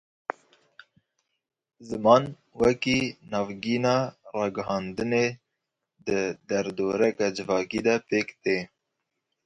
[1.87, 2.23] Ziman
[2.59, 2.99] wekî
[3.31, 3.97] navgîna
[4.37, 5.27] ragihandinê
[6.05, 8.57] di derdoreke civakî de pêk tê.